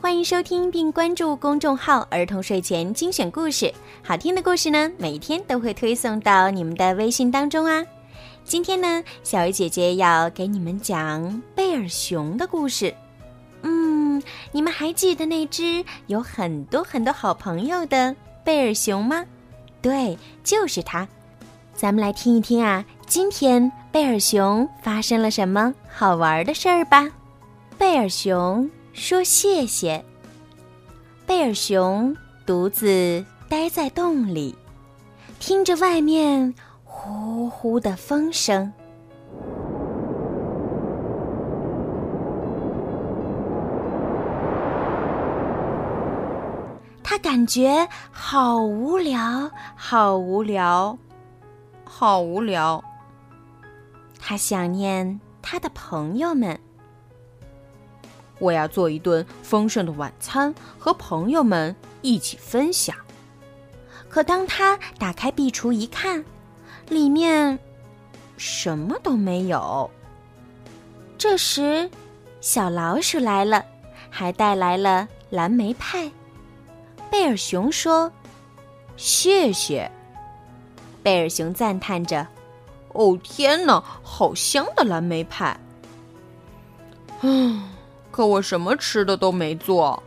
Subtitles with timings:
[0.00, 7.84] 欢迎收听并关注公众号“儿童睡前精选故事”，好听的故事呢，每天都会推送到你们的微信当中啊。
[8.44, 12.94] 今天呢，小鱼姐姐要给你们讲贝尔熊的故事。
[13.62, 19.24] 嗯，你们还记得那只有很多很多好朋友的贝尔熊吗？
[19.82, 21.06] 对，就是它。
[21.74, 27.08] 咱们来听一听啊，今天贝尔熊发生了什么好玩的事儿吧。
[27.76, 28.68] 贝尔熊。
[28.92, 30.04] 说谢谢。
[31.26, 34.54] 贝尔熊独自待在洞里，
[35.38, 36.54] 听着外面
[36.84, 38.72] 呼呼的风声。
[47.02, 50.98] 他感觉好无聊，好无聊，
[51.84, 52.82] 好无聊。
[54.18, 56.58] 他想念他的朋友们。
[58.38, 62.96] 我要做一顿丰盛的晚餐，和朋友们一起分享。
[64.08, 66.24] 可当他打开壁橱一看，
[66.88, 67.58] 里面
[68.36, 69.90] 什么都没有。
[71.18, 71.90] 这时，
[72.40, 73.64] 小老鼠来了，
[74.08, 76.10] 还带来了蓝莓派。
[77.10, 78.10] 贝尔熊说
[78.96, 79.90] ：“谢谢。”
[81.02, 82.26] 贝尔熊赞叹着
[82.94, 85.58] ：“哦，天哪，好香的蓝莓派！”
[87.22, 87.68] 嗯。
[88.18, 90.02] 可我什么吃的都没做。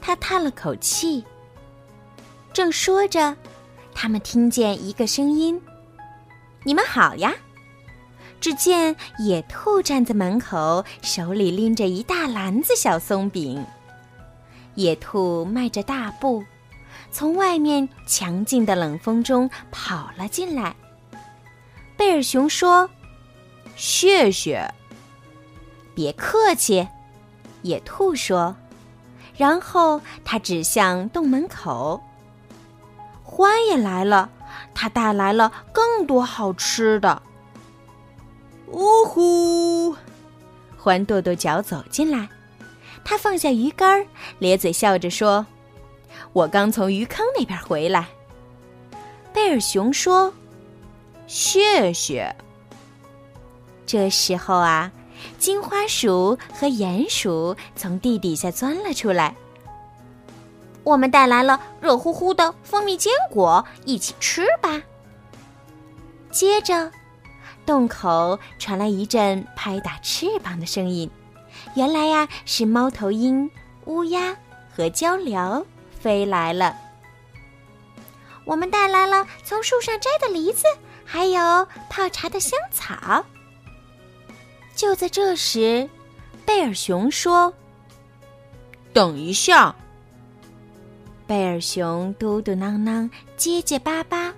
[0.00, 1.22] 他叹了口气。
[2.54, 3.36] 正说着，
[3.94, 5.60] 他们听见一个声音
[6.64, 7.34] ：“你们好呀！”
[8.40, 13.62] 只见野兔站在门口，手里拎着一大篮子小松饼。
[14.74, 16.42] 野兔迈着大步，
[17.10, 20.74] 从外面强劲的冷风中跑了进来。
[21.94, 22.88] 贝尔熊说
[23.76, 24.66] ：“谢谢。”
[25.96, 26.86] 别客气，
[27.66, 28.54] 野兔说。
[29.36, 32.00] 然后他指向洞门口。
[33.22, 34.30] 獾也来了，
[34.72, 37.20] 他带来了更多好吃的。
[38.68, 39.94] 呜呼！
[40.82, 42.28] 獾跺跺脚走进来，
[43.04, 44.06] 他放下鱼竿，
[44.38, 45.44] 咧嘴笑着说
[46.32, 48.08] ：“我刚从鱼坑那边回来。”
[49.34, 50.32] 贝尔熊说
[51.26, 52.34] ：“谢谢。”
[53.84, 54.90] 这时候啊。
[55.38, 59.34] 金花鼠和鼹鼠从地底下钻了出来。
[60.84, 64.82] 我们带来了热乎乎的蜂蜜坚果，一起吃吧。
[66.30, 66.90] 接着，
[67.64, 71.10] 洞口传来一阵拍打翅膀的声音，
[71.74, 73.50] 原来呀是猫头鹰、
[73.86, 74.36] 乌鸦
[74.74, 75.64] 和鹪鹩
[75.98, 76.76] 飞来了。
[78.44, 80.62] 我们带来了从树上摘的梨子，
[81.04, 83.24] 还有泡茶的香草。
[84.76, 85.88] 就在这时，
[86.44, 87.52] 贝尔熊说
[88.92, 89.74] ：“等一下。”
[91.26, 94.32] 贝尔熊嘟嘟囔囔、结结巴巴，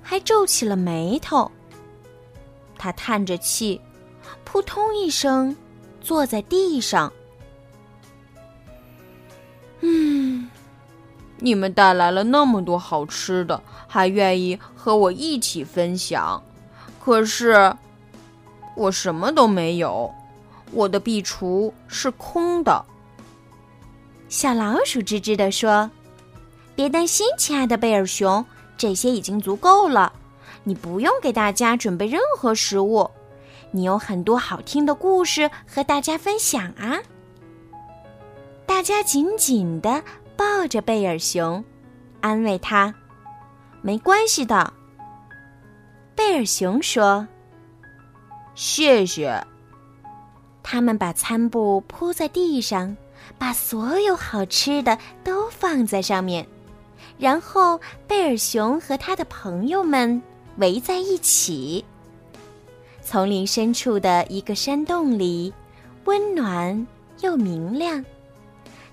[0.00, 1.50] 还皱起了眉头。
[2.78, 3.80] 他叹着气，
[4.44, 5.54] 扑通一声
[6.00, 7.12] 坐在地上。
[9.80, 10.48] 嗯，
[11.38, 16.40] 你们带来了那么多好吃的，还愿意和我一起分享，
[17.04, 17.76] 可是……
[18.74, 20.12] 我什么都没有，
[20.72, 22.84] 我的壁橱是空的。
[24.28, 25.88] 小老鼠吱吱地说
[26.74, 28.44] ：“别担心，亲爱的贝尔熊，
[28.76, 30.12] 这些已经足够了。
[30.64, 33.08] 你不用给大家准备任何食物，
[33.70, 36.98] 你有很多好听的故事和大家分享啊！”
[38.66, 40.02] 大家紧紧地
[40.36, 41.64] 抱着贝尔熊，
[42.20, 42.92] 安慰他
[43.82, 44.72] ：“没关系的。”
[46.16, 47.24] 贝尔熊说。
[48.54, 49.44] 谢谢。
[50.62, 52.96] 他们把餐布铺在地上，
[53.38, 56.46] 把所有好吃的都放在上面，
[57.18, 60.22] 然后贝尔熊和他的朋友们
[60.56, 61.84] 围在一起。
[63.02, 65.52] 丛林深处的一个山洞里，
[66.04, 66.86] 温暖
[67.20, 68.02] 又明亮。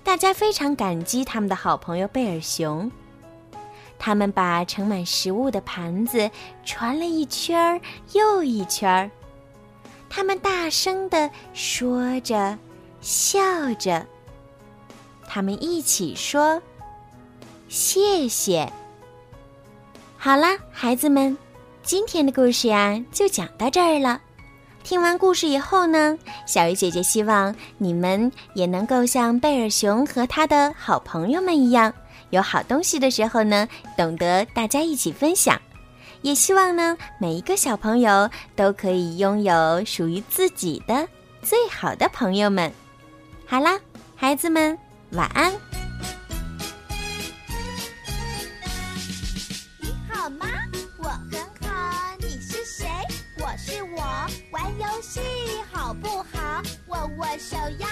[0.04, 2.90] 大家非常感激他们的好朋友贝尔熊。
[3.98, 6.28] 他们把盛满食物的盘子
[6.64, 7.80] 传了一圈儿
[8.12, 9.10] 又一圈儿。
[10.14, 12.58] 他们大声的说着，
[13.00, 13.32] 笑
[13.78, 14.06] 着。
[15.26, 16.60] 他们一起说
[17.70, 18.70] ：“谢谢。”
[20.18, 21.34] 好啦，孩子们，
[21.82, 24.20] 今天的故事呀就讲到这儿了。
[24.84, 31.90] 听完故事以后呢，小鱼姐姐希望你们也能够像贝尔熊和他的好朋友们一样，
[32.28, 33.66] 有好东西的时候呢，
[33.96, 35.58] 懂得大家一起分享。
[36.22, 41.06] 也希望呢每一个小朋友都可以拥有属于自己的
[41.42, 42.72] 最好的朋友们。
[43.46, 43.78] 好啦
[44.16, 44.78] 孩子们
[45.10, 45.52] 晚安。
[49.78, 50.46] 你好吗？
[50.98, 52.86] 我很好你是谁？
[53.38, 54.00] 我是我
[54.52, 55.20] 玩游戏
[55.70, 56.62] 好不好？
[56.86, 57.88] 握握手呀。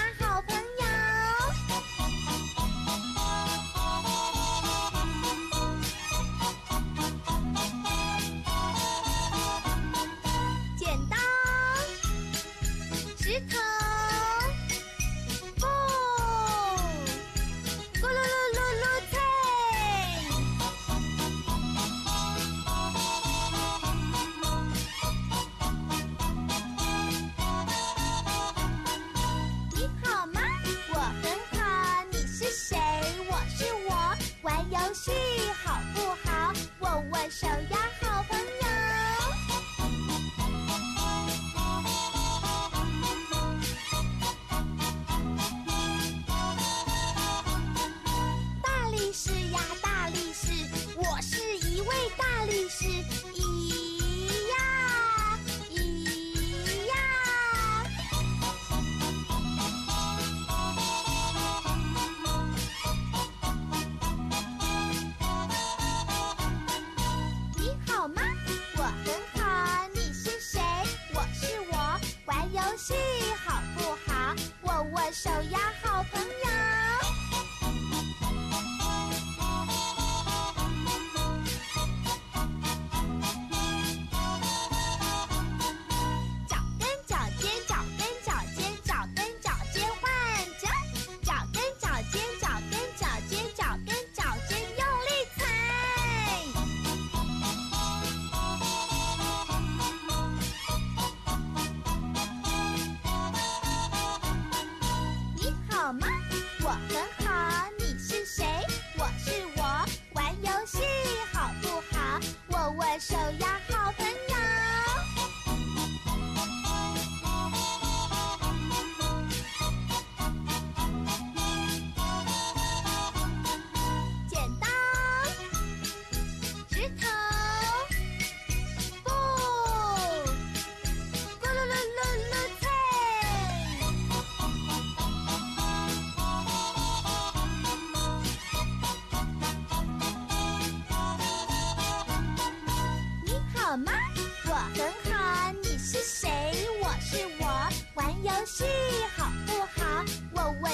[75.11, 75.59] 小鸭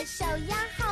[0.08, 0.87] 小鸭。